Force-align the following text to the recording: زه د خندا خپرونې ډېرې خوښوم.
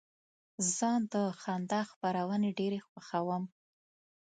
زه 0.75 0.89
د 1.13 1.15
خندا 1.41 1.81
خپرونې 1.91 2.49
ډېرې 2.59 2.79
خوښوم. 2.87 3.43